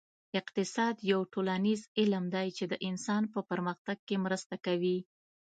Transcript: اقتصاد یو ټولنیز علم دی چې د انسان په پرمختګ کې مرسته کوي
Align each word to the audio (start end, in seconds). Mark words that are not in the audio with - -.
اقتصاد 0.39 0.95
یو 1.11 1.19
ټولنیز 1.33 1.81
علم 1.99 2.23
دی 2.35 2.47
چې 2.57 2.65
د 2.71 2.73
انسان 2.89 3.23
په 3.33 3.39
پرمختګ 3.49 3.97
کې 4.07 4.15
مرسته 4.25 4.55
کوي 4.65 4.97